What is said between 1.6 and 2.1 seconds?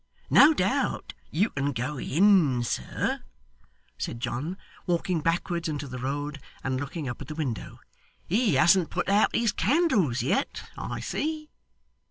go